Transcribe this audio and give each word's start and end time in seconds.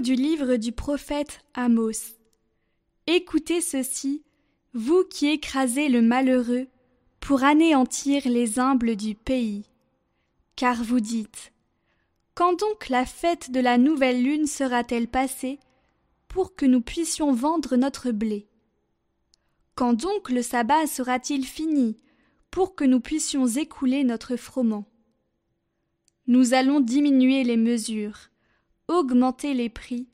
Du 0.00 0.14
livre 0.14 0.56
du 0.56 0.72
prophète 0.72 1.40
Amos. 1.52 2.16
Écoutez 3.06 3.60
ceci, 3.60 4.24
vous 4.72 5.04
qui 5.04 5.26
écrasez 5.26 5.90
le 5.90 6.00
malheureux, 6.00 6.68
pour 7.20 7.44
anéantir 7.44 8.26
les 8.26 8.58
humbles 8.58 8.96
du 8.96 9.14
pays. 9.14 9.66
Car 10.56 10.82
vous 10.82 11.00
dites 11.00 11.52
Quand 12.34 12.58
donc 12.58 12.88
la 12.88 13.04
fête 13.04 13.50
de 13.50 13.60
la 13.60 13.76
nouvelle 13.76 14.22
lune 14.22 14.46
sera-t-elle 14.46 15.06
passée, 15.06 15.60
pour 16.28 16.56
que 16.56 16.64
nous 16.64 16.80
puissions 16.80 17.34
vendre 17.34 17.76
notre 17.76 18.10
blé? 18.10 18.48
Quand 19.74 19.92
donc 19.92 20.30
le 20.30 20.40
sabbat 20.40 20.86
sera-t-il 20.86 21.44
fini, 21.44 21.98
pour 22.50 22.74
que 22.74 22.84
nous 22.84 23.00
puissions 23.00 23.46
écouler 23.46 24.02
notre 24.02 24.36
froment? 24.36 24.86
Nous 26.26 26.54
allons 26.54 26.80
diminuer 26.80 27.44
les 27.44 27.58
mesures 27.58 28.30
augmenter 28.88 29.54
les 29.54 29.68
prix 29.68 30.08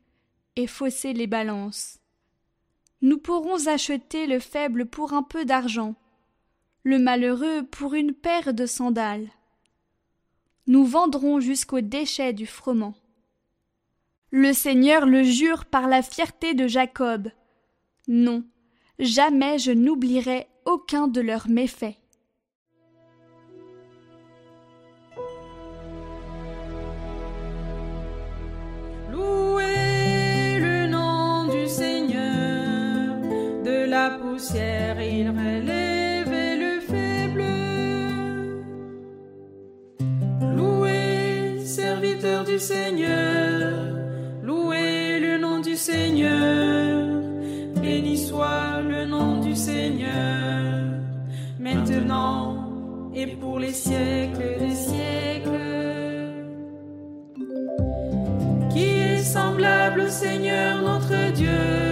et 0.57 0.67
fausser 0.67 1.13
les 1.13 1.27
balances. 1.27 1.99
Nous 3.03 3.19
pourrons 3.19 3.67
acheter 3.67 4.27
le 4.27 4.39
faible 4.39 4.87
pour 4.87 5.13
un 5.13 5.23
peu 5.23 5.45
d'argent, 5.45 5.95
le 6.83 6.99
malheureux 6.99 7.65
pour 7.65 7.95
une 7.95 8.13
paire 8.13 8.53
de 8.53 8.67
sandales. 8.67 9.29
Nous 10.67 10.85
vendrons 10.85 11.41
jusqu'au 11.41 11.81
déchet 11.81 12.33
du 12.33 12.47
froment. 12.47 12.95
Le 14.31 14.53
Seigneur 14.53 15.07
le 15.07 15.23
jure 15.23 15.65
par 15.65 15.89
la 15.89 16.03
fierté 16.03 16.55
de 16.55 16.69
Jacob. 16.69 17.31
Non, 18.07 18.45
jamais 18.99 19.59
je 19.59 19.73
n'oublierai 19.73 20.47
aucun 20.65 21.09
de 21.09 21.21
leurs 21.21 21.49
méfaits. 21.49 22.00
Au 59.99 60.09
Seigneur 60.09 60.83
notre 60.83 61.33
Dieu? 61.33 61.91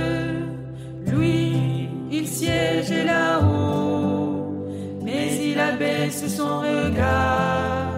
siège 2.28 2.92
là-haut, 3.04 4.64
mais 5.04 5.50
il 5.50 5.58
abaisse 5.58 6.24
son 6.36 6.60
regard 6.60 7.94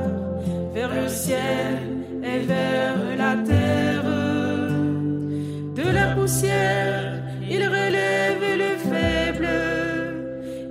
vers 0.75 0.93
le 0.95 1.09
ciel 1.09 1.73
et 2.23 2.39
vers 2.53 2.97
la 3.19 3.35
terre. 3.51 4.05
De 5.75 5.87
la 5.99 6.07
poussière, 6.15 7.23
il 7.55 7.63
relève 7.65 8.45
le 8.65 8.73
faible, 8.91 9.49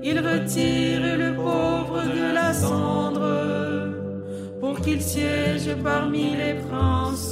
il 0.03 0.17
retire 0.19 1.17
le 1.23 1.35
pauvre 1.35 2.01
de 2.03 2.34
la 2.34 2.53
cendre, 2.53 3.29
pour 4.61 4.79
qu'il 4.81 5.01
siège 5.01 5.69
parmi 5.84 6.35
les 6.35 6.56
princes, 6.66 7.28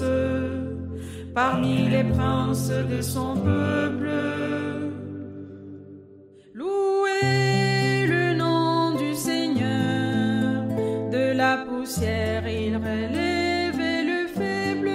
parmi 1.38 1.88
les 1.88 2.04
princes 2.04 2.70
de 2.70 3.00
son 3.00 3.36
peuple. 3.36 4.10
il 12.48 12.76
relève 12.76 13.78
le 14.12 14.28
faible. 14.28 14.92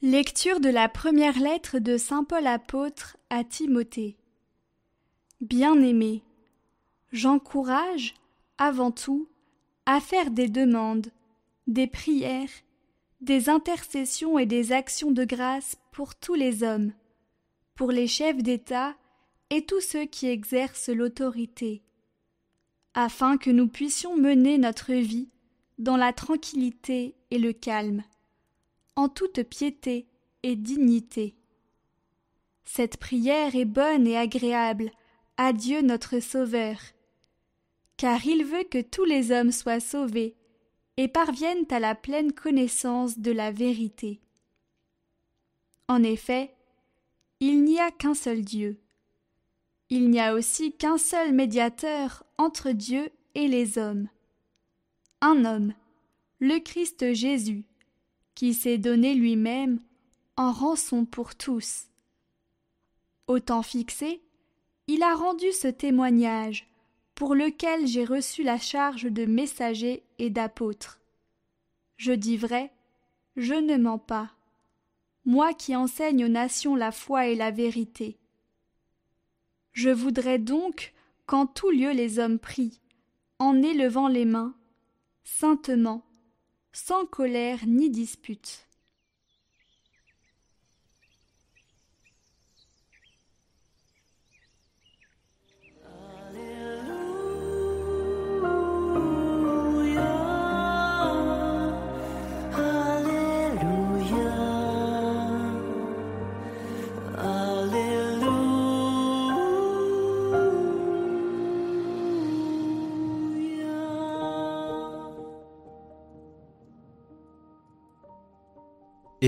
Lecture 0.00 0.60
de 0.60 0.70
la 0.70 0.88
première 0.88 1.38
lettre 1.38 1.78
de 1.78 1.98
Saint 1.98 2.24
Paul 2.24 2.46
apôtre 2.46 3.18
à 3.28 3.44
Timothée. 3.44 4.16
Bien-aimé, 5.40 6.22
j'encourage, 7.12 8.14
avant 8.58 8.90
tout, 8.90 9.28
à 9.86 10.00
faire 10.00 10.30
des 10.30 10.48
demandes, 10.48 11.08
des 11.66 11.86
prières 11.86 12.48
des 13.20 13.48
intercessions 13.48 14.38
et 14.38 14.46
des 14.46 14.72
actions 14.72 15.10
de 15.10 15.24
grâce 15.24 15.76
pour 15.90 16.14
tous 16.14 16.34
les 16.34 16.62
hommes, 16.62 16.92
pour 17.74 17.90
les 17.90 18.06
chefs 18.06 18.42
d'État 18.42 18.94
et 19.50 19.64
tous 19.64 19.80
ceux 19.80 20.04
qui 20.04 20.28
exercent 20.28 20.88
l'autorité, 20.88 21.82
afin 22.94 23.36
que 23.36 23.50
nous 23.50 23.68
puissions 23.68 24.16
mener 24.16 24.58
notre 24.58 24.92
vie 24.92 25.28
dans 25.78 25.96
la 25.96 26.12
tranquillité 26.12 27.14
et 27.30 27.38
le 27.38 27.52
calme, 27.52 28.02
en 28.94 29.08
toute 29.08 29.42
piété 29.42 30.06
et 30.42 30.56
dignité. 30.56 31.34
Cette 32.64 32.98
prière 32.98 33.56
est 33.56 33.64
bonne 33.64 34.06
et 34.06 34.16
agréable 34.16 34.90
à 35.38 35.52
Dieu 35.52 35.82
notre 35.82 36.18
Sauveur, 36.18 36.78
car 37.96 38.26
il 38.26 38.44
veut 38.44 38.64
que 38.64 38.82
tous 38.82 39.04
les 39.04 39.30
hommes 39.30 39.52
soient 39.52 39.80
sauvés 39.80 40.36
et 40.96 41.06
parviennent 41.06 41.64
à 41.70 41.78
la 41.78 41.94
pleine 41.94 42.32
connaissance 42.32 43.20
de 43.20 43.30
la 43.30 43.52
vérité. 43.52 44.20
En 45.86 46.02
effet, 46.02 46.52
il 47.38 47.62
n'y 47.62 47.78
a 47.78 47.92
qu'un 47.92 48.14
seul 48.14 48.42
Dieu. 48.42 48.80
Il 49.90 50.10
n'y 50.10 50.20
a 50.20 50.34
aussi 50.34 50.72
qu'un 50.72 50.98
seul 50.98 51.32
médiateur 51.32 52.24
entre 52.36 52.72
Dieu 52.72 53.08
et 53.36 53.46
les 53.46 53.78
hommes. 53.78 54.08
Un 55.20 55.44
homme, 55.44 55.72
le 56.40 56.58
Christ 56.58 57.14
Jésus, 57.14 57.64
qui 58.34 58.54
s'est 58.54 58.78
donné 58.78 59.14
lui-même 59.14 59.80
en 60.36 60.52
rançon 60.52 61.04
pour 61.04 61.36
tous. 61.36 61.86
Au 63.28 63.38
temps 63.38 63.62
fixé, 63.62 64.20
il 64.88 65.02
a 65.02 65.14
rendu 65.14 65.52
ce 65.52 65.68
témoignage 65.68 66.66
pour 67.14 67.34
lequel 67.34 67.86
j'ai 67.86 68.04
reçu 68.04 68.42
la 68.42 68.58
charge 68.58 69.04
de 69.04 69.26
messager 69.26 70.02
et 70.18 70.30
d'apôtre. 70.30 71.00
Je 71.98 72.12
dis 72.12 72.38
vrai, 72.38 72.72
je 73.36 73.54
ne 73.54 73.76
mens 73.76 73.98
pas, 73.98 74.30
moi 75.26 75.52
qui 75.52 75.76
enseigne 75.76 76.24
aux 76.24 76.28
nations 76.28 76.74
la 76.74 76.90
foi 76.90 77.26
et 77.26 77.34
la 77.34 77.50
vérité. 77.50 78.16
Je 79.72 79.90
voudrais 79.90 80.38
donc 80.38 80.94
qu'en 81.26 81.46
tout 81.46 81.70
lieu 81.70 81.90
les 81.90 82.18
hommes 82.18 82.38
prient, 82.38 82.80
en 83.38 83.62
élevant 83.62 84.08
les 84.08 84.24
mains, 84.24 84.54
saintement, 85.22 86.02
sans 86.72 87.04
colère 87.04 87.66
ni 87.66 87.90
dispute. 87.90 88.67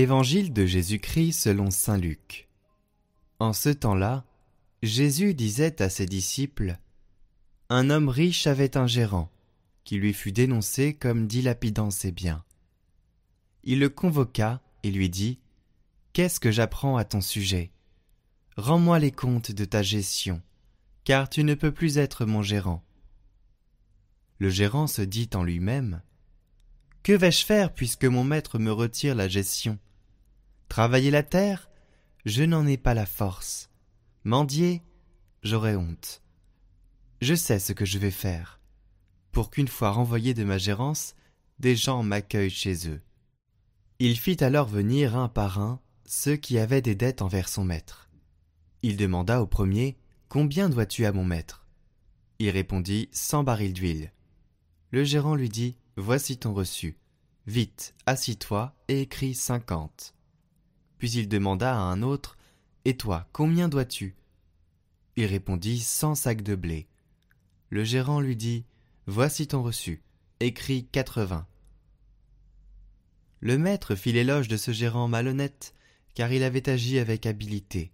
Évangile 0.01 0.51
de 0.51 0.65
Jésus-Christ 0.65 1.33
selon 1.33 1.69
Saint 1.69 1.99
Luc. 1.99 2.49
En 3.37 3.53
ce 3.53 3.69
temps-là, 3.69 4.25
Jésus 4.81 5.35
disait 5.35 5.79
à 5.79 5.89
ses 5.89 6.07
disciples 6.07 6.79
Un 7.69 7.91
homme 7.91 8.09
riche 8.09 8.47
avait 8.47 8.77
un 8.77 8.87
gérant, 8.87 9.31
qui 9.83 9.97
lui 9.97 10.13
fut 10.13 10.31
dénoncé 10.31 10.95
comme 10.95 11.27
dilapidant 11.27 11.91
ses 11.91 12.11
biens. 12.11 12.43
Il 13.63 13.77
le 13.77 13.89
convoqua 13.89 14.63
et 14.81 14.89
lui 14.89 15.07
dit 15.07 15.37
Qu'est-ce 16.13 16.39
que 16.39 16.49
j'apprends 16.49 16.97
à 16.97 17.05
ton 17.05 17.21
sujet? 17.21 17.69
Rends-moi 18.57 18.97
les 18.97 19.11
comptes 19.11 19.51
de 19.51 19.65
ta 19.65 19.83
gestion, 19.83 20.41
car 21.03 21.29
tu 21.29 21.43
ne 21.43 21.53
peux 21.53 21.71
plus 21.71 21.99
être 21.99 22.25
mon 22.25 22.41
gérant. 22.41 22.83
Le 24.39 24.49
gérant 24.49 24.87
se 24.87 25.03
dit 25.03 25.29
en 25.35 25.43
lui-même 25.43 26.01
que 27.03 27.13
vais-je 27.13 27.45
faire 27.45 27.71
puisque 27.71 28.05
mon 28.05 28.23
maître 28.23 28.57
me 28.57 28.71
retire 28.71 29.13
la 29.13 29.27
gestion? 29.27 29.77
Travailler 30.71 31.11
la 31.11 31.21
terre 31.21 31.69
Je 32.23 32.43
n'en 32.43 32.65
ai 32.65 32.77
pas 32.77 32.93
la 32.93 33.05
force. 33.05 33.69
Mendier 34.23 34.81
j'aurai 35.43 35.75
honte. 35.75 36.23
Je 37.19 37.35
sais 37.35 37.59
ce 37.59 37.73
que 37.73 37.83
je 37.83 37.97
vais 37.97 38.09
faire, 38.09 38.61
pour 39.33 39.49
qu'une 39.49 39.67
fois 39.67 39.91
renvoyé 39.91 40.33
de 40.33 40.45
ma 40.45 40.57
gérance, 40.57 41.13
des 41.59 41.75
gens 41.75 42.03
m'accueillent 42.03 42.49
chez 42.49 42.87
eux. 42.87 43.01
Il 43.99 44.17
fit 44.17 44.41
alors 44.41 44.65
venir 44.65 45.17
un 45.17 45.27
par 45.27 45.59
un 45.59 45.81
ceux 46.05 46.37
qui 46.37 46.57
avaient 46.57 46.81
des 46.81 46.95
dettes 46.95 47.21
envers 47.21 47.49
son 47.49 47.65
maître. 47.65 48.09
Il 48.81 48.95
demanda 48.95 49.41
au 49.41 49.47
premier 49.47 49.97
Combien 50.29 50.69
dois-tu 50.69 51.05
à 51.05 51.11
mon 51.11 51.25
maître? 51.25 51.67
Il 52.39 52.49
répondit 52.49 53.09
Cent 53.11 53.43
barils 53.43 53.73
d'huile. 53.73 54.13
Le 54.91 55.03
gérant 55.03 55.35
lui 55.35 55.49
dit 55.49 55.75
Voici 55.97 56.37
ton 56.37 56.53
reçu. 56.53 56.97
Vite, 57.45 57.93
assis-toi 58.05 58.73
et 58.87 59.01
écris 59.01 59.33
cinquante. 59.33 60.15
Puis 61.01 61.13
il 61.13 61.27
demanda 61.27 61.73
à 61.73 61.79
un 61.79 62.03
autre 62.03 62.37
Et 62.85 62.95
toi, 62.95 63.27
combien 63.33 63.67
dois-tu? 63.69 64.15
Il 65.15 65.25
répondit 65.25 65.79
Cent 65.79 66.13
sacs 66.13 66.43
de 66.43 66.53
blé. 66.53 66.85
Le 67.71 67.83
gérant 67.83 68.19
lui 68.19 68.35
dit 68.35 68.65
Voici 69.07 69.47
ton 69.47 69.63
reçu. 69.63 70.03
Écris 70.39 70.85
quatre-vingts. 70.91 71.47
Le 73.39 73.57
maître 73.57 73.95
fit 73.95 74.11
l'éloge 74.11 74.47
de 74.47 74.57
ce 74.57 74.73
gérant 74.73 75.07
malhonnête, 75.07 75.73
car 76.13 76.31
il 76.31 76.43
avait 76.43 76.69
agi 76.69 76.99
avec 76.99 77.25
habileté. 77.25 77.91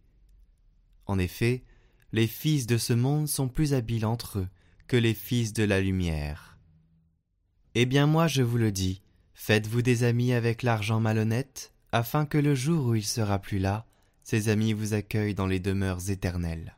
En 1.06 1.18
effet, 1.18 1.63
les 2.12 2.27
fils 2.27 2.68
de 2.68 2.77
ce 2.77 2.92
monde 2.92 3.30
sont 3.30 3.48
plus 3.48 3.74
habiles 3.74 4.06
entre 4.06 4.39
eux 4.39 4.48
que 4.88 4.98
les 4.98 5.13
fils 5.13 5.54
de 5.54 5.63
la 5.63 5.80
lumière. 5.80 6.57
Eh 7.74 7.86
bien 7.86 8.06
moi 8.06 8.27
je 8.27 8.42
vous 8.42 8.57
le 8.57 8.74
dis, 8.74 9.01
faites-vous 9.33 9.81
des 9.81 10.04
amis 10.04 10.33
avec 10.33 10.62
l'argent 10.62 11.00
malhonnête, 11.00 11.71
afin 11.92 12.25
que 12.25 12.38
le 12.38 12.56
jour 12.56 12.88
où 12.88 12.95
il 12.95 13.06
sera 13.06 13.39
plus 13.39 13.60
là, 13.60 13.86
ses 14.24 14.50
amis 14.50 14.74
vous 14.74 14.94
accueillent 14.94 15.36
dans 15.36 15.48
les 15.48 15.60
demeures 15.60 16.10
éternelles. 16.10 16.75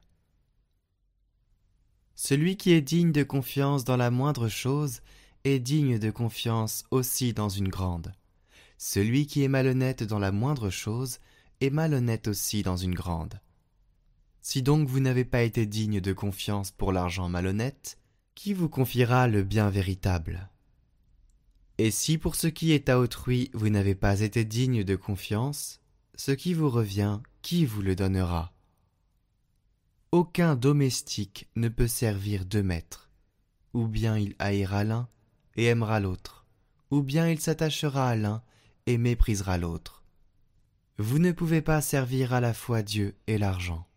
Celui 2.16 2.58
qui 2.58 2.74
est 2.74 2.82
digne 2.82 3.12
de 3.12 3.24
confiance 3.24 3.86
dans 3.86 3.98
la 3.98 4.12
moindre 4.12 4.50
chose 4.50 5.02
est 5.46 5.60
digne 5.60 5.98
de 5.98 6.12
confiance 6.12 6.84
aussi 6.92 7.34
dans 7.34 7.50
une 7.50 7.70
grande. 7.70 8.14
Celui 8.78 9.26
qui 9.26 9.44
est 9.44 9.48
malhonnête 9.48 10.04
dans 10.04 10.20
la 10.20 10.32
moindre 10.32 10.70
chose 10.70 11.20
est 11.62 11.70
malhonnête 11.70 12.28
aussi 12.28 12.62
dans 12.62 12.78
une 12.78 12.94
grande. 12.94 13.40
Si 14.42 14.62
donc 14.62 14.88
vous 14.88 15.00
n'avez 15.00 15.26
pas 15.26 15.44
été 15.44 15.66
digne 15.66 16.02
de 16.02 16.14
confiance 16.14 16.72
pour 16.72 16.92
l'argent 16.92 17.30
malhonnête, 17.30 17.98
qui 18.36 18.54
vous 18.54 18.70
confiera 18.70 19.28
le 19.28 19.44
bien 19.44 19.70
véritable? 19.70 20.50
Et 21.82 21.92
si 21.92 22.18
pour 22.18 22.36
ce 22.36 22.48
qui 22.48 22.74
est 22.74 22.90
à 22.90 23.00
autrui 23.00 23.50
vous 23.54 23.70
n'avez 23.70 23.96
pas 23.96 24.20
été 24.20 24.44
digne 24.44 24.84
de 24.84 24.98
confiance, 24.98 25.80
ce 26.16 26.34
qui 26.34 26.54
vous 26.54 26.70
revient, 26.70 27.22
qui 27.42 27.66
vous 27.66 27.82
le 27.82 27.96
donnera? 27.96 28.52
Aucun 30.12 30.58
domestique 30.58 31.48
ne 31.56 31.70
peut 31.70 31.88
servir 31.88 32.44
deux 32.44 32.64
maîtres. 32.64 33.10
Ou 33.74 33.88
bien 33.88 34.18
il 34.18 34.36
haïra 34.40 34.84
l'un 34.84 35.08
et 35.56 35.68
aimera 35.68 36.02
l'autre, 36.02 36.46
ou 36.92 37.02
bien 37.02 37.30
il 37.30 37.40
s'attachera 37.40 38.10
à 38.10 38.16
l'un 38.18 38.44
et 38.86 38.98
méprisera 38.98 39.58
l'autre. 39.58 40.04
Vous 40.98 41.18
ne 41.18 41.32
pouvez 41.32 41.62
pas 41.62 41.80
servir 41.80 42.34
à 42.34 42.42
la 42.42 42.54
fois 42.54 42.82
Dieu 42.82 43.16
et 43.28 43.38
l'argent. 43.38 43.88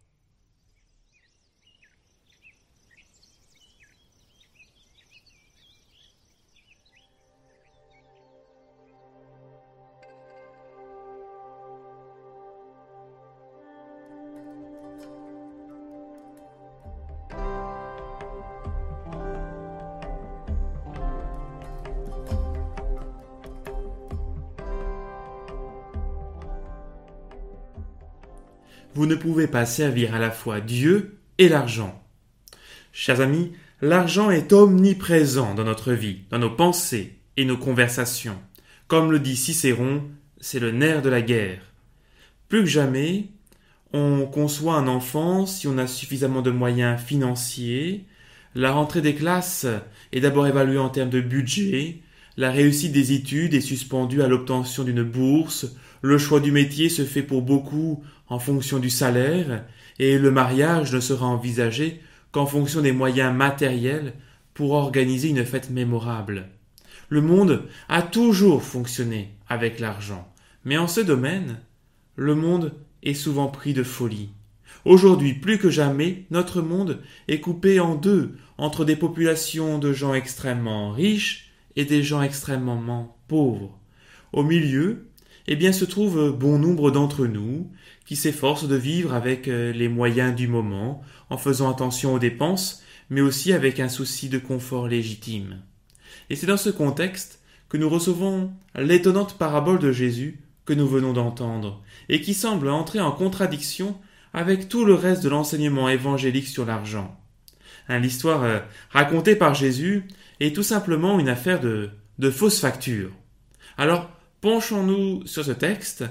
Vous 28.94 29.06
ne 29.06 29.15
pouvez 29.15 29.47
pas 29.47 29.67
servir 29.67 30.15
à 30.15 30.19
la 30.19 30.31
fois 30.31 30.61
Dieu 30.61 31.19
et 31.39 31.49
l'argent. 31.49 32.03
Chers 32.93 33.21
amis, 33.21 33.53
l'argent 33.81 34.31
est 34.31 34.53
omniprésent 34.53 35.55
dans 35.55 35.65
notre 35.65 35.93
vie, 35.93 36.21
dans 36.31 36.39
nos 36.39 36.50
pensées 36.50 37.17
et 37.37 37.44
nos 37.44 37.56
conversations. 37.56 38.39
Comme 38.89 39.11
le 39.11 39.19
dit 39.19 39.37
Cicéron, 39.37 40.03
c'est 40.41 40.61
le 40.61 40.73
nerf 40.73 41.00
de 41.00 41.09
la 41.09 41.23
guerre. 41.23 41.62
Plus 42.49 42.61
que 42.61 42.69
jamais, 42.69 43.29
on 43.94 44.27
conçoit 44.27 44.75
un 44.75 44.89
enfant 44.89 45.47
si 45.47 45.67
on 45.67 45.79
a 45.79 45.87
suffisamment 45.87 46.43
de 46.43 46.50
moyens 46.50 47.00
financiers. 47.00 48.05
La 48.55 48.73
rentrée 48.73 49.00
des 49.00 49.15
classes 49.15 49.67
est 50.12 50.21
d'abord 50.21 50.47
évaluée 50.47 50.79
en 50.79 50.91
termes 50.91 51.09
de 51.09 51.23
budget. 51.23 52.00
La 52.37 52.50
réussite 52.50 52.93
des 52.93 53.12
études 53.12 53.55
est 53.55 53.62
suspendue 53.62 54.21
à 54.21 54.29
l'obtention 54.29 54.85
d'une 54.85 55.03
bourse. 55.03 55.75
Le 56.03 56.19
choix 56.19 56.41
du 56.41 56.53
métier 56.53 56.91
se 56.91 57.05
fait 57.05 57.23
pour 57.23 57.41
beaucoup 57.41 58.03
en 58.32 58.38
fonction 58.38 58.79
du 58.79 58.88
salaire, 58.88 59.62
et 59.99 60.17
le 60.17 60.31
mariage 60.31 60.94
ne 60.94 61.00
sera 61.00 61.26
envisagé 61.26 62.00
qu'en 62.31 62.46
fonction 62.46 62.81
des 62.81 62.90
moyens 62.90 63.37
matériels 63.37 64.14
pour 64.55 64.73
organiser 64.73 65.29
une 65.29 65.44
fête 65.44 65.69
mémorable. 65.69 66.49
Le 67.11 67.20
monde 67.20 67.69
a 67.90 68.01
toujours 68.01 68.62
fonctionné 68.62 69.34
avec 69.51 69.81
l'argent, 69.81 70.32
mais 70.65 70.79
en 70.79 70.89
ce 70.89 71.01
domaine, 71.01 71.58
le 72.17 72.34
monde 72.34 72.72
est 73.03 73.12
souvent 73.12 73.48
pris 73.48 73.74
de 73.74 73.82
folie. 73.82 74.31
Aujourd'hui, 74.86 75.34
plus 75.34 75.58
que 75.58 75.69
jamais, 75.69 76.24
notre 76.31 76.62
monde 76.62 77.03
est 77.29 77.41
coupé 77.41 77.81
en 77.81 77.96
deux 77.96 78.39
entre 78.56 78.86
des 78.86 78.96
populations 78.96 79.79
de 79.79 79.93
gens 79.93 80.15
extrêmement 80.15 80.91
riches 80.91 81.53
et 81.77 81.84
des 81.84 82.03
gens 82.03 82.22
extrêmement 82.22 83.15
pauvres. 83.29 83.79
Au 84.32 84.43
milieu, 84.43 85.08
eh 85.49 85.56
bien, 85.56 85.72
se 85.72 85.84
trouve 85.84 86.32
bon 86.32 86.58
nombre 86.58 86.91
d'entre 86.91 87.27
nous 87.27 87.70
qui 88.05 88.17
s'efforcent 88.17 88.69
de 88.69 88.77
vivre 88.77 89.15
avec 89.15 89.49
euh, 89.49 89.72
les 89.72 89.89
moyens 89.89 90.34
du 90.34 90.49
moment, 90.49 91.03
en 91.31 91.39
faisant 91.39 91.70
attention 91.70 92.15
aux 92.15 92.19
dépenses, 92.19 92.82
mais 93.11 93.20
aussi 93.20 93.53
avec 93.53 93.81
un 93.81 93.89
souci 93.89 94.29
de 94.29 94.39
confort 94.39 94.89
légitime. 94.89 95.61
Et 96.31 96.37
c'est 96.37 96.46
dans 96.46 96.56
ce 96.56 96.70
contexte 96.70 97.41
que 97.69 97.77
nous 97.77 97.89
recevons 97.89 98.53
l'étonnante 98.75 99.39
parabole 99.39 99.79
de 99.79 99.93
Jésus 99.93 100.41
que 100.65 100.72
nous 100.72 100.87
venons 100.87 101.13
d'entendre, 101.13 101.82
et 102.08 102.20
qui 102.20 102.34
semble 102.34 102.69
entrer 102.69 103.01
en 103.01 103.13
contradiction 103.13 103.96
avec 104.32 104.69
tout 104.69 104.84
le 104.84 104.94
reste 104.94 105.22
de 105.22 105.29
l'enseignement 105.29 105.89
évangélique 105.89 106.49
sur 106.49 106.65
l'argent. 106.65 107.19
Hein, 107.89 107.99
l'histoire 107.99 108.44
euh, 108.44 108.61
racontée 108.91 109.37
par 109.37 109.55
Jésus 109.55 110.05
est 110.41 110.55
tout 110.55 110.63
simplement 110.63 111.19
une 111.19 111.29
affaire 111.29 111.61
de, 111.61 111.91
de 112.19 112.31
fausse 112.31 112.61
facture. 112.61 113.11
Alors, 113.77 114.11
penchons-nous 114.43 115.25
sur 115.27 115.44
ce 115.44 115.53
texte 115.53 116.05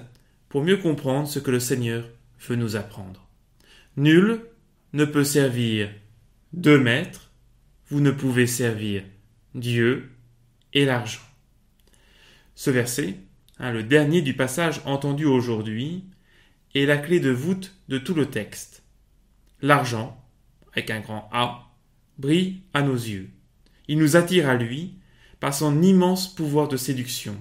pour 0.50 0.64
mieux 0.64 0.78
comprendre 0.78 1.28
ce 1.28 1.38
que 1.38 1.52
le 1.52 1.60
Seigneur 1.60 2.10
veut 2.40 2.56
nous 2.56 2.76
apprendre. 2.76 3.28
Nul 3.98 4.42
ne 4.94 5.06
peut 5.06 5.26
servir 5.26 5.90
deux 6.54 6.80
maîtres, 6.80 7.30
vous 7.90 8.00
ne 8.00 8.10
pouvez 8.10 8.48
servir 8.48 9.04
Dieu 9.54 10.10
et 10.74 10.86
l'argent. 10.86 11.22
Ce 12.56 12.70
verset, 12.70 13.18
hein, 13.60 13.72
le 13.72 13.84
dernier 13.84 14.22
du 14.22 14.34
passage 14.34 14.82
entendu 14.86 15.26
aujourd'hui, 15.26 16.06
est 16.74 16.86
la 16.86 16.98
clé 16.98 17.20
de 17.20 17.32
voûte 17.32 17.76
de 17.90 17.98
tout 17.98 18.14
le 18.14 18.28
texte. 18.28 18.84
L'argent, 19.62 20.18
avec 20.72 20.90
un 20.90 21.02
grand 21.02 21.30
A, 21.34 21.70
brille 22.18 22.62
à 22.74 22.82
nos 22.82 22.96
yeux. 22.96 23.30
Il 23.90 23.98
nous 23.98 24.16
attire 24.16 24.48
à 24.48 24.56
lui 24.56 24.96
par 25.42 25.54
son 25.54 25.82
immense 25.82 26.34
pouvoir 26.34 26.70
de 26.70 26.78
séduction. 26.78 27.36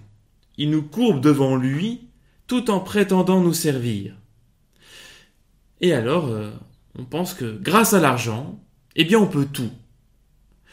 Il 0.61 0.69
nous 0.69 0.83
courbe 0.83 1.23
devant 1.23 1.57
lui 1.57 2.03
tout 2.47 2.71
en 2.71 2.81
prétendant 2.81 3.41
nous 3.41 3.55
servir. 3.55 4.15
Et 5.81 5.95
alors, 5.95 6.27
euh, 6.27 6.51
on 6.99 7.07
pense 7.07 7.33
que 7.33 7.59
grâce 7.59 7.95
à 7.95 8.01
l'argent, 8.01 8.63
eh 8.95 9.05
bien 9.05 9.19
on 9.19 9.27
peut 9.27 9.47
tout. 9.51 9.71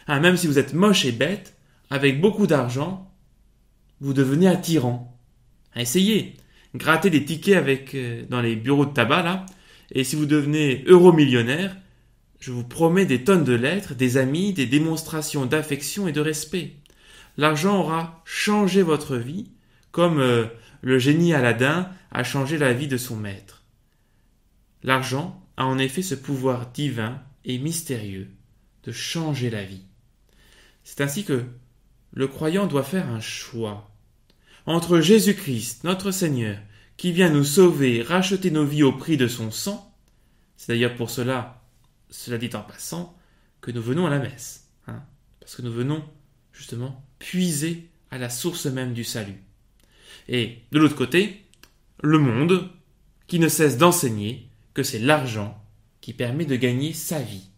Hein, 0.08 0.20
même 0.20 0.36
si 0.36 0.46
vous 0.46 0.60
êtes 0.60 0.74
moche 0.74 1.06
et 1.06 1.14
bête, 1.14 1.56
avec 1.90 2.20
beaucoup 2.20 2.48
d'argent, 2.48 3.10
vous 4.02 4.12
devenez 4.12 4.50
attirant. 4.50 5.18
Essayez, 5.74 6.36
grattez 6.76 7.10
des 7.10 7.24
tickets 7.24 7.56
avec 7.56 7.96
euh, 7.96 8.26
dans 8.30 8.42
les 8.42 8.58
bureaux 8.58 8.86
de 8.86 8.94
tabac 8.94 9.24
là, 9.24 9.46
et 9.92 10.04
si 10.04 10.18
vous 10.18 10.26
devenez 10.26 10.84
euro-millionnaire, 10.88 11.78
je 12.42 12.52
vous 12.52 12.66
promets 12.66 13.06
des 13.06 13.24
tonnes 13.24 13.46
de 13.46 13.54
lettres, 13.54 13.96
des 13.96 14.18
amis, 14.18 14.52
des 14.52 14.66
démonstrations 14.66 15.46
d'affection 15.46 16.10
et 16.10 16.12
de 16.12 16.20
respect. 16.20 16.74
L'argent 17.38 17.80
aura 17.80 18.22
changé 18.26 18.82
votre 18.82 19.16
vie, 19.16 19.50
comme 19.92 20.20
euh, 20.20 20.46
le 20.82 21.00
génie 21.00 21.34
Aladdin 21.34 21.90
a 22.12 22.24
changé 22.24 22.58
la 22.58 22.74
vie 22.74 22.88
de 22.88 22.98
son 22.98 23.16
maître. 23.16 23.64
L'argent 24.84 25.44
a 25.58 25.66
en 25.66 25.78
effet 25.78 26.02
ce 26.02 26.16
pouvoir 26.16 26.72
divin 26.72 27.22
et 27.46 27.58
mystérieux 27.58 28.30
de 28.84 28.92
changer 28.92 29.50
la 29.50 29.64
vie. 29.64 29.84
C'est 30.84 31.02
ainsi 31.02 31.26
que 31.26 31.44
le 32.14 32.28
croyant 32.28 32.68
doit 32.68 32.84
faire 32.84 33.10
un 33.10 33.20
choix 33.20 33.92
entre 34.66 35.00
Jésus-Christ, 35.00 35.84
notre 35.84 36.12
Seigneur, 36.12 36.58
qui 36.98 37.12
vient 37.12 37.30
nous 37.30 37.44
sauver, 37.44 38.02
racheter 38.02 38.52
nos 38.52 38.66
vies 38.66 38.84
au 38.84 38.94
prix 38.94 39.18
de 39.18 39.28
son 39.28 39.52
sang. 39.52 39.96
C'est 40.58 40.74
d'ailleurs 40.74 40.96
pour 40.96 41.10
cela 41.10 41.58
cela 42.10 42.38
dit 42.38 42.50
en 42.54 42.62
passant, 42.62 43.18
que 43.62 43.72
nous 43.72 43.82
venons 43.82 44.06
à 44.06 44.10
la 44.10 44.20
messe. 44.20 44.70
Hein, 44.88 45.04
parce 45.40 45.56
que 45.56 45.62
nous 45.62 45.72
venons, 45.72 46.04
justement, 46.54 47.06
puiser 47.20 47.90
à 48.12 48.18
la 48.18 48.30
source 48.30 48.66
même 48.66 48.94
du 48.94 49.04
salut. 49.04 49.42
Et 50.28 50.60
de 50.72 50.80
l'autre 50.80 50.96
côté, 50.96 51.46
le 52.02 52.20
monde, 52.20 52.70
qui 53.28 53.40
ne 53.40 53.48
cesse 53.48 53.78
d'enseigner 53.78 54.50
que 54.74 54.84
c'est 54.84 55.00
l'argent 55.00 55.62
qui 56.02 56.14
permet 56.14 56.46
de 56.46 56.56
gagner 56.56 56.94
sa 56.94 57.20
vie. 57.20 57.50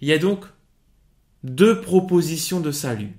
Il 0.00 0.08
y 0.08 0.12
a 0.12 0.18
donc 0.18 0.44
deux 1.44 1.80
propositions 1.80 2.60
de 2.60 2.70
salut, 2.70 3.12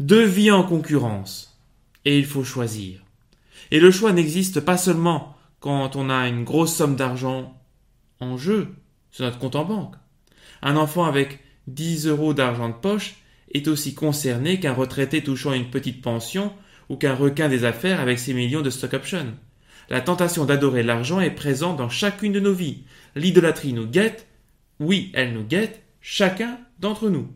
deux 0.00 0.24
vies 0.24 0.50
en 0.50 0.62
concurrence, 0.62 1.58
et 2.04 2.18
il 2.18 2.26
faut 2.26 2.44
choisir. 2.44 3.04
Et 3.70 3.80
le 3.80 3.90
choix 3.90 4.12
n'existe 4.12 4.60
pas 4.60 4.76
seulement 4.76 5.36
quand 5.60 5.96
on 5.96 6.10
a 6.10 6.28
une 6.28 6.44
grosse 6.44 6.74
somme 6.74 6.96
d'argent 6.96 7.60
en 8.20 8.36
jeu 8.36 8.68
sur 9.10 9.24
notre 9.24 9.38
compte 9.38 9.56
en 9.56 9.64
banque. 9.64 9.94
Un 10.62 10.76
enfant 10.76 11.04
avec 11.04 11.40
10 11.66 12.06
euros 12.06 12.34
d'argent 12.34 12.68
de 12.68 12.74
poche 12.74 13.16
est 13.52 13.68
aussi 13.68 13.94
concerné 13.94 14.60
qu'un 14.60 14.74
retraité 14.74 15.22
touchant 15.22 15.52
une 15.52 15.70
petite 15.70 16.02
pension 16.02 16.52
ou 16.88 16.96
qu'un 16.96 17.14
requin 17.14 17.48
des 17.48 17.64
affaires 17.64 18.00
avec 18.00 18.18
ses 18.18 18.34
millions 18.34 18.62
de 18.62 18.70
stock 18.70 18.94
options. 18.94 19.34
La 19.90 20.00
tentation 20.00 20.44
d'adorer 20.44 20.82
l'argent 20.82 21.20
est 21.20 21.30
présente 21.30 21.76
dans 21.76 21.88
chacune 21.88 22.32
de 22.32 22.40
nos 22.40 22.52
vies. 22.52 22.84
L'idolâtrie 23.14 23.72
nous 23.72 23.86
guette, 23.86 24.26
oui, 24.80 25.10
elle 25.14 25.32
nous 25.32 25.44
guette, 25.44 25.82
chacun 26.00 26.58
d'entre 26.78 27.08
nous. 27.08 27.28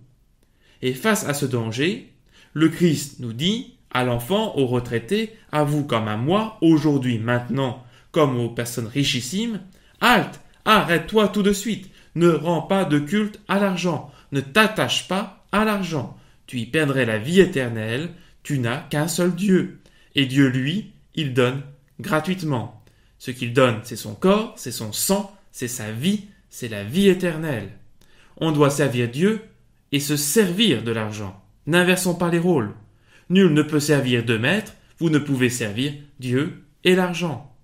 Et 0.83 0.95
face 0.95 1.27
à 1.27 1.35
ce 1.35 1.47
danger, 1.47 2.13
le 2.53 2.69
Christ 2.69 3.21
nous 3.21 3.33
dit 3.33 3.75
à 3.91 4.05
l'enfant, 4.05 4.57
au 4.57 4.67
retraité, 4.67 5.35
à 5.51 5.65
vous 5.65 5.85
comme 5.85 6.09
à 6.09 6.17
moi, 6.17 6.59
aujourd'hui, 6.61 7.19
maintenant, 7.19 7.85
comme 8.11 8.39
aux 8.39 8.49
personnes 8.49 8.87
richissimes, 8.87 9.61
halte, 10.01 10.41
arrête-toi 10.65 11.29
tout 11.29 11.43
de 11.43 11.53
suite, 11.53 11.91
ne 12.15 12.29
rends 12.29 12.63
pas 12.63 12.85
de 12.85 12.99
culte 12.99 13.41
à 13.49 13.59
l'argent, 13.59 14.11
ne 14.33 14.41
t'attache 14.41 15.09
pas 15.09 15.45
à 15.53 15.65
l'argent, 15.65 16.17
tu 16.47 16.59
y 16.59 16.67
perdrais 16.67 17.05
la 17.05 17.19
vie 17.19 17.41
éternelle, 17.41 18.11
tu 18.43 18.59
n'as 18.59 18.81
qu'un 18.89 19.09
seul 19.09 19.35
Dieu, 19.35 19.81
et 20.15 20.27
Dieu, 20.27 20.49
lui, 20.49 20.93
il 21.15 21.35
donne 21.35 21.63
gratuitement. 22.01 22.83
Ce 23.19 23.31
qu'il 23.31 23.53
donne, 23.53 23.81
c'est 23.85 23.97
son 23.97 24.15
corps, 24.15 24.55
c'est 24.57 24.73
son 24.73 24.93
sang, 24.93 25.37
c'est 25.53 25.69
sa 25.69 25.93
vie, 25.93 26.27
c'est 26.51 26.69
la 26.69 26.85
vie 26.85 27.09
éternelle. 27.09 27.71
On 28.37 28.53
doit 28.53 28.71
servir 28.71 29.09
Dieu 29.09 29.43
et 29.93 30.01
se 30.01 30.17
servir 30.17 30.83
de 30.83 30.91
l'argent. 30.91 31.43
N'inversons 31.67 32.15
pas 32.15 32.31
les 32.31 32.39
rôles. 32.39 32.75
Nul 33.31 33.53
ne 33.53 33.63
peut 33.63 33.81
servir 33.81 34.25
deux 34.25 34.39
maîtres, 34.39 34.75
vous 34.99 35.11
ne 35.11 35.19
pouvez 35.19 35.51
servir 35.51 35.93
Dieu 36.19 36.65
et 36.85 36.95
l'argent. 36.95 37.57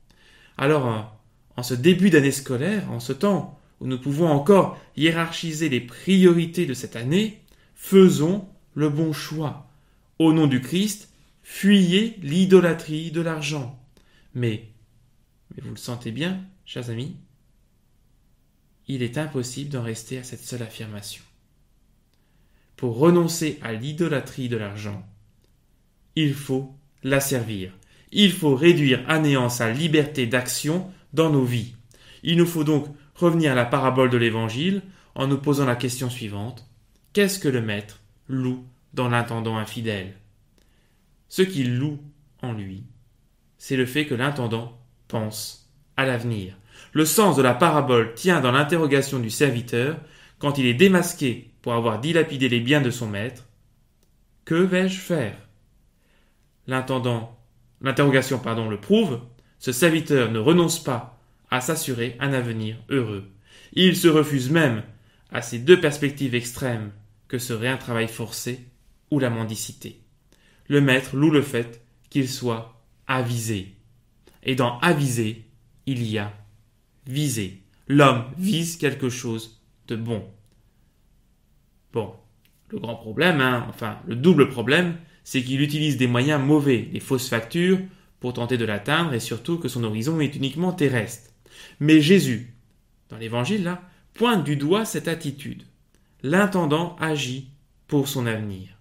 Alors, 0.56 1.18
en 1.56 1.62
ce 1.62 1.74
début 1.74 2.10
d'année 2.10 2.30
scolaire, 2.30 2.90
en 2.92 3.00
ce 3.00 3.12
temps 3.12 3.58
où 3.80 3.86
nous 3.86 3.98
pouvons 3.98 4.28
encore 4.28 4.78
hiérarchiser 4.96 5.68
les 5.68 5.80
priorités 5.80 6.66
de 6.66 6.74
cette 6.74 6.96
année, 6.96 7.42
faisons 7.74 8.48
le 8.74 8.88
bon 8.88 9.12
choix. 9.12 9.67
Au 10.18 10.32
nom 10.32 10.46
du 10.46 10.60
Christ, 10.60 11.12
fuyez 11.42 12.18
l'idolâtrie 12.22 13.10
de 13.12 13.20
l'argent. 13.20 13.78
Mais, 14.34 14.68
mais 15.54 15.62
vous 15.62 15.70
le 15.70 15.76
sentez 15.76 16.10
bien, 16.10 16.40
chers 16.64 16.90
amis, 16.90 17.16
il 18.88 19.02
est 19.02 19.18
impossible 19.18 19.70
d'en 19.70 19.82
rester 19.82 20.18
à 20.18 20.24
cette 20.24 20.44
seule 20.44 20.62
affirmation. 20.62 21.22
Pour 22.76 22.98
renoncer 22.98 23.58
à 23.62 23.72
l'idolâtrie 23.72 24.48
de 24.48 24.56
l'argent, 24.56 25.06
il 26.16 26.34
faut 26.34 26.74
la 27.04 27.20
servir. 27.20 27.72
Il 28.10 28.32
faut 28.32 28.56
réduire 28.56 29.04
à 29.08 29.18
néant 29.18 29.48
sa 29.48 29.70
liberté 29.70 30.26
d'action 30.26 30.90
dans 31.12 31.30
nos 31.30 31.44
vies. 31.44 31.74
Il 32.22 32.38
nous 32.38 32.46
faut 32.46 32.64
donc 32.64 32.86
revenir 33.14 33.52
à 33.52 33.54
la 33.54 33.66
parabole 33.66 34.10
de 34.10 34.16
l'Évangile 34.16 34.82
en 35.14 35.26
nous 35.26 35.38
posant 35.38 35.66
la 35.66 35.76
question 35.76 36.10
suivante. 36.10 36.66
Qu'est-ce 37.12 37.38
que 37.38 37.48
le 37.48 37.60
maître 37.60 38.00
loue 38.28 38.64
dans 38.94 39.08
l'intendant 39.08 39.56
infidèle 39.56 40.14
Ce 41.28 41.42
qu'il 41.42 41.76
loue 41.76 41.98
en 42.42 42.52
lui, 42.52 42.84
c'est 43.58 43.76
le 43.76 43.86
fait 43.86 44.06
que 44.06 44.14
l'intendant 44.14 44.78
pense 45.08 45.70
à 45.96 46.04
l'avenir. 46.06 46.56
Le 46.92 47.04
sens 47.04 47.36
de 47.36 47.42
la 47.42 47.54
parabole 47.54 48.14
tient 48.14 48.40
dans 48.40 48.52
l'interrogation 48.52 49.18
du 49.18 49.30
serviteur 49.30 49.98
quand 50.38 50.58
il 50.58 50.66
est 50.66 50.74
démasqué 50.74 51.52
pour 51.60 51.74
avoir 51.74 52.00
dilapidé 52.00 52.48
les 52.48 52.60
biens 52.60 52.80
de 52.80 52.90
son 52.90 53.08
maître. 53.08 53.46
Que 54.44 54.54
vais-je 54.54 54.98
faire? 54.98 55.36
L'intendant, 56.66 57.38
l'interrogation 57.80 58.38
pardon 58.38 58.68
le 58.68 58.80
prouve, 58.80 59.20
ce 59.58 59.72
serviteur 59.72 60.30
ne 60.30 60.38
renonce 60.38 60.82
pas 60.82 61.18
à 61.50 61.60
s'assurer 61.60 62.16
un 62.20 62.32
avenir 62.32 62.76
heureux. 62.88 63.24
Il 63.72 63.96
se 63.96 64.08
refuse 64.08 64.50
même 64.50 64.82
à 65.32 65.42
ces 65.42 65.58
deux 65.58 65.80
perspectives 65.80 66.34
extrêmes 66.34 66.92
que 67.26 67.38
seraient 67.38 67.68
un 67.68 67.76
travail 67.76 68.08
forcé 68.08 68.66
ou 69.10 69.18
la 69.18 69.30
mendicité. 69.30 70.00
Le 70.68 70.80
maître 70.80 71.16
loue 71.16 71.30
le 71.30 71.42
fait 71.42 71.82
qu'il 72.10 72.28
soit 72.28 72.82
avisé. 73.06 73.74
Et 74.42 74.54
dans 74.54 74.78
aviser, 74.80 75.46
il 75.86 76.02
y 76.04 76.18
a 76.18 76.32
viser. 77.06 77.62
L'homme 77.86 78.24
vise 78.36 78.76
quelque 78.76 79.08
chose 79.08 79.62
de 79.88 79.96
bon. 79.96 80.24
Bon, 81.92 82.14
le 82.68 82.78
grand 82.78 82.96
problème, 82.96 83.40
hein, 83.40 83.66
enfin 83.68 83.98
le 84.06 84.14
double 84.14 84.50
problème, 84.50 84.98
c'est 85.24 85.42
qu'il 85.42 85.62
utilise 85.62 85.96
des 85.96 86.06
moyens 86.06 86.42
mauvais, 86.42 86.82
des 86.82 87.00
fausses 87.00 87.28
factures, 87.28 87.80
pour 88.20 88.34
tenter 88.34 88.58
de 88.58 88.64
l'atteindre 88.64 89.14
et 89.14 89.20
surtout 89.20 89.58
que 89.58 89.68
son 89.68 89.84
horizon 89.84 90.20
est 90.20 90.36
uniquement 90.36 90.72
terrestre. 90.72 91.30
Mais 91.80 92.00
Jésus, 92.00 92.54
dans 93.08 93.16
l'évangile 93.16 93.64
là, 93.64 93.82
pointe 94.14 94.44
du 94.44 94.56
doigt 94.56 94.84
cette 94.84 95.08
attitude. 95.08 95.64
L'intendant 96.22 96.96
agit 96.98 97.50
pour 97.86 98.08
son 98.08 98.26
avenir. 98.26 98.77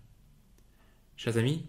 Chers 1.18 1.40
amis, 1.40 1.64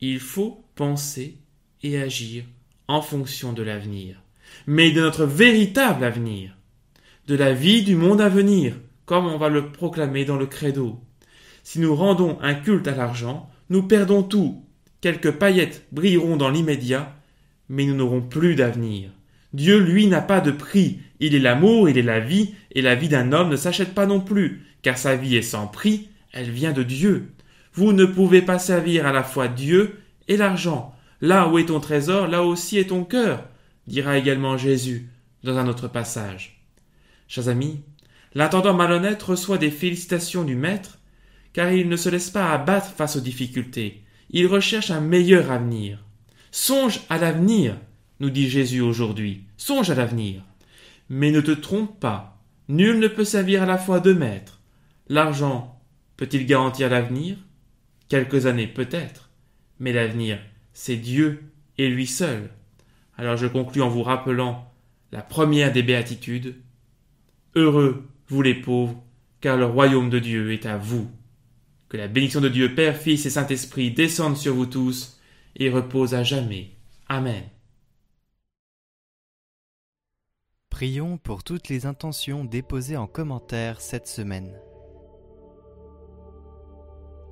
il 0.00 0.20
faut 0.20 0.64
penser 0.76 1.38
et 1.82 1.98
agir 1.98 2.44
en 2.86 3.02
fonction 3.02 3.52
de 3.52 3.64
l'avenir, 3.64 4.22
mais 4.68 4.92
de 4.92 5.00
notre 5.00 5.24
véritable 5.24 6.04
avenir, 6.04 6.56
de 7.26 7.34
la 7.34 7.52
vie 7.52 7.82
du 7.82 7.96
monde 7.96 8.20
à 8.20 8.28
venir, 8.28 8.76
comme 9.04 9.26
on 9.26 9.36
va 9.36 9.48
le 9.48 9.72
proclamer 9.72 10.24
dans 10.24 10.36
le 10.36 10.46
credo. 10.46 11.00
Si 11.64 11.80
nous 11.80 11.96
rendons 11.96 12.38
un 12.40 12.54
culte 12.54 12.86
à 12.86 12.94
l'argent, 12.94 13.50
nous 13.68 13.82
perdons 13.82 14.22
tout. 14.22 14.64
Quelques 15.00 15.32
paillettes 15.32 15.88
brilleront 15.90 16.36
dans 16.36 16.50
l'immédiat, 16.50 17.16
mais 17.68 17.84
nous 17.84 17.96
n'aurons 17.96 18.22
plus 18.22 18.54
d'avenir. 18.54 19.10
Dieu, 19.52 19.80
lui, 19.80 20.06
n'a 20.06 20.20
pas 20.20 20.40
de 20.40 20.52
prix. 20.52 21.00
Il 21.18 21.34
est 21.34 21.40
l'amour, 21.40 21.88
il 21.88 21.98
est 21.98 22.02
la 22.02 22.20
vie, 22.20 22.54
et 22.70 22.80
la 22.80 22.94
vie 22.94 23.08
d'un 23.08 23.32
homme 23.32 23.50
ne 23.50 23.56
s'achète 23.56 23.92
pas 23.92 24.06
non 24.06 24.20
plus, 24.20 24.64
car 24.82 24.98
sa 24.98 25.16
vie 25.16 25.34
est 25.34 25.42
sans 25.42 25.66
prix, 25.66 26.10
elle 26.34 26.50
vient 26.50 26.72
de 26.72 26.82
Dieu. 26.82 27.32
Vous 27.72 27.92
ne 27.92 28.04
pouvez 28.04 28.42
pas 28.42 28.58
servir 28.58 29.06
à 29.06 29.12
la 29.12 29.22
fois 29.22 29.48
Dieu 29.48 30.00
et 30.28 30.36
l'argent. 30.36 30.94
Là 31.20 31.48
où 31.48 31.58
est 31.58 31.66
ton 31.66 31.80
trésor, 31.80 32.26
là 32.26 32.42
aussi 32.42 32.76
est 32.76 32.88
ton 32.88 33.04
cœur, 33.04 33.48
dira 33.86 34.18
également 34.18 34.58
Jésus 34.58 35.08
dans 35.44 35.56
un 35.56 35.68
autre 35.68 35.88
passage. 35.88 36.60
Chers 37.28 37.48
amis, 37.48 37.80
l'intendant 38.34 38.74
malhonnête 38.74 39.22
reçoit 39.22 39.58
des 39.58 39.70
félicitations 39.70 40.44
du 40.44 40.56
maître, 40.56 40.98
car 41.52 41.70
il 41.70 41.88
ne 41.88 41.96
se 41.96 42.08
laisse 42.08 42.30
pas 42.30 42.52
abattre 42.52 42.90
face 42.90 43.16
aux 43.16 43.20
difficultés. 43.20 44.02
Il 44.30 44.48
recherche 44.48 44.90
un 44.90 45.00
meilleur 45.00 45.52
avenir. 45.52 46.04
Songe 46.50 47.00
à 47.08 47.18
l'avenir, 47.18 47.76
nous 48.18 48.30
dit 48.30 48.50
Jésus 48.50 48.80
aujourd'hui. 48.80 49.44
Songe 49.56 49.90
à 49.90 49.94
l'avenir. 49.94 50.42
Mais 51.08 51.30
ne 51.30 51.40
te 51.40 51.52
trompe 51.52 52.00
pas. 52.00 52.40
Nul 52.68 52.98
ne 52.98 53.08
peut 53.08 53.24
servir 53.24 53.62
à 53.62 53.66
la 53.66 53.78
fois 53.78 54.00
deux 54.00 54.14
maîtres. 54.14 54.60
L'argent 55.08 55.73
peut-il 56.16 56.46
garantir 56.46 56.90
l'avenir? 56.90 57.36
Quelques 58.08 58.46
années 58.46 58.66
peut-être. 58.66 59.30
Mais 59.78 59.92
l'avenir, 59.92 60.38
c'est 60.72 60.96
Dieu 60.96 61.52
et 61.78 61.88
lui 61.88 62.06
seul. 62.06 62.50
Alors 63.16 63.36
je 63.36 63.46
conclus 63.46 63.82
en 63.82 63.88
vous 63.88 64.02
rappelant 64.02 64.70
la 65.12 65.22
première 65.22 65.72
des 65.72 65.82
béatitudes. 65.82 66.56
Heureux, 67.54 68.08
vous 68.28 68.42
les 68.42 68.54
pauvres, 68.54 69.02
car 69.40 69.56
le 69.56 69.66
royaume 69.66 70.10
de 70.10 70.18
Dieu 70.18 70.52
est 70.52 70.66
à 70.66 70.76
vous. 70.76 71.10
Que 71.88 71.96
la 71.96 72.08
bénédiction 72.08 72.40
de 72.40 72.48
Dieu 72.48 72.74
Père, 72.74 72.96
Fils 72.96 73.24
et 73.26 73.30
Saint-Esprit 73.30 73.92
descende 73.92 74.36
sur 74.36 74.54
vous 74.54 74.66
tous 74.66 75.20
et 75.56 75.70
repose 75.70 76.14
à 76.14 76.24
jamais. 76.24 76.70
Amen. 77.08 77.44
Prions 80.70 81.18
pour 81.18 81.44
toutes 81.44 81.68
les 81.68 81.86
intentions 81.86 82.44
déposées 82.44 82.96
en 82.96 83.06
commentaire 83.06 83.80
cette 83.80 84.08
semaine. 84.08 84.52